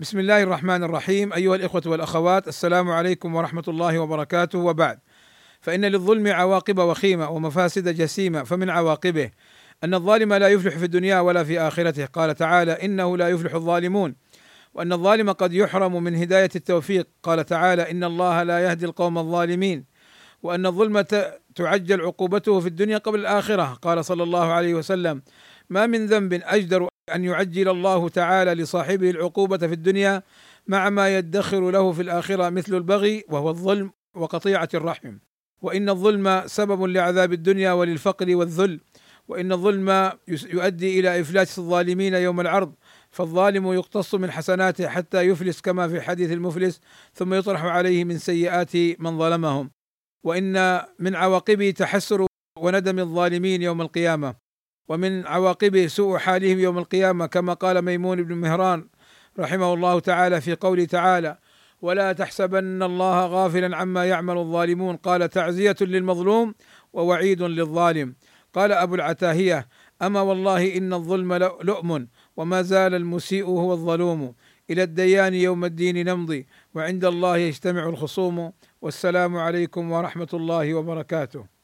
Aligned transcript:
بسم 0.00 0.18
الله 0.18 0.42
الرحمن 0.42 0.84
الرحيم 0.84 1.32
ايها 1.32 1.54
الاخوه 1.54 1.82
والاخوات 1.86 2.48
السلام 2.48 2.90
عليكم 2.90 3.34
ورحمه 3.34 3.62
الله 3.68 3.98
وبركاته 3.98 4.58
وبعد 4.58 4.98
فان 5.60 5.84
للظلم 5.84 6.26
عواقب 6.26 6.78
وخيمه 6.78 7.30
ومفاسد 7.30 7.88
جسيمه 7.88 8.42
فمن 8.44 8.70
عواقبه 8.70 9.30
ان 9.84 9.94
الظالم 9.94 10.34
لا 10.34 10.48
يفلح 10.48 10.78
في 10.78 10.84
الدنيا 10.84 11.20
ولا 11.20 11.44
في 11.44 11.60
اخرته 11.60 12.06
قال 12.06 12.34
تعالى 12.34 12.72
انه 12.72 13.16
لا 13.16 13.28
يفلح 13.28 13.54
الظالمون 13.54 14.14
وان 14.74 14.92
الظالم 14.92 15.32
قد 15.32 15.52
يحرم 15.52 16.02
من 16.02 16.16
هدايه 16.16 16.50
التوفيق 16.56 17.08
قال 17.22 17.46
تعالى 17.46 17.90
ان 17.90 18.04
الله 18.04 18.42
لا 18.42 18.60
يهدي 18.60 18.86
القوم 18.86 19.18
الظالمين 19.18 19.84
وان 20.42 20.66
الظلم 20.66 21.00
تعجل 21.54 22.00
عقوبته 22.00 22.60
في 22.60 22.66
الدنيا 22.66 22.98
قبل 22.98 23.20
الاخره 23.20 23.64
قال 23.64 24.04
صلى 24.04 24.22
الله 24.22 24.52
عليه 24.52 24.74
وسلم 24.74 25.22
ما 25.70 25.86
من 25.86 26.06
ذنب 26.06 26.40
اجدر 26.44 26.89
أن 27.14 27.24
يعجل 27.24 27.68
الله 27.68 28.08
تعالى 28.08 28.54
لصاحبه 28.54 29.10
العقوبة 29.10 29.58
في 29.58 29.72
الدنيا 29.72 30.22
مع 30.66 30.90
ما 30.90 31.18
يدخر 31.18 31.70
له 31.70 31.92
في 31.92 32.02
الآخرة 32.02 32.48
مثل 32.48 32.74
البغي 32.74 33.24
وهو 33.28 33.50
الظلم 33.50 33.90
وقطيعة 34.14 34.68
الرحم. 34.74 35.16
وإن 35.62 35.88
الظلم 35.88 36.42
سبب 36.46 36.82
لعذاب 36.82 37.32
الدنيا 37.32 37.72
وللفقر 37.72 38.36
والذل. 38.36 38.80
وإن 39.28 39.52
الظلم 39.52 40.12
يؤدي 40.28 41.00
إلى 41.00 41.20
إفلاس 41.20 41.58
الظالمين 41.58 42.14
يوم 42.14 42.40
العرض. 42.40 42.74
فالظالم 43.10 43.72
يقتص 43.72 44.14
من 44.14 44.30
حسناته 44.30 44.88
حتى 44.88 45.20
يفلس 45.20 45.60
كما 45.60 45.88
في 45.88 46.00
حديث 46.00 46.32
المفلس 46.32 46.80
ثم 47.14 47.34
يطرح 47.34 47.64
عليه 47.64 48.04
من 48.04 48.18
سيئات 48.18 48.76
من 48.76 49.18
ظلمهم. 49.18 49.70
وإن 50.24 50.82
من 50.98 51.14
عواقبه 51.16 51.70
تحسر 51.70 52.26
وندم 52.58 52.98
الظالمين 52.98 53.62
يوم 53.62 53.80
القيامة. 53.80 54.49
ومن 54.90 55.26
عواقبه 55.26 55.86
سوء 55.86 56.18
حالهم 56.18 56.58
يوم 56.58 56.78
القيامة 56.78 57.26
كما 57.26 57.52
قال 57.54 57.82
ميمون 57.82 58.22
بن 58.22 58.34
مهران 58.34 58.86
رحمه 59.38 59.74
الله 59.74 60.00
تعالى 60.00 60.40
في 60.40 60.54
قوله 60.54 60.84
تعالى 60.84 61.38
ولا 61.82 62.12
تحسبن 62.12 62.82
الله 62.82 63.26
غافلا 63.26 63.76
عما 63.76 64.04
يعمل 64.04 64.38
الظالمون 64.38 64.96
قال 64.96 65.28
تعزية 65.28 65.76
للمظلوم 65.80 66.54
ووعيد 66.92 67.42
للظالم 67.42 68.14
قال 68.54 68.72
أبو 68.72 68.94
العتاهية 68.94 69.68
أما 70.02 70.20
والله 70.20 70.76
إن 70.76 70.92
الظلم 70.92 71.32
لؤم 71.62 72.08
وما 72.36 72.62
زال 72.62 72.94
المسيء 72.94 73.44
هو 73.44 73.72
الظلوم. 73.72 74.34
إلى 74.70 74.82
الديان 74.82 75.34
يوم 75.34 75.64
الدين 75.64 76.08
نمضي 76.08 76.46
وعند 76.74 77.04
الله 77.04 77.36
يجتمع 77.36 77.88
الخصوم. 77.88 78.52
والسلام 78.82 79.36
عليكم 79.36 79.92
ورحمة 79.92 80.28
الله 80.34 80.74
وبركاته 80.74 81.59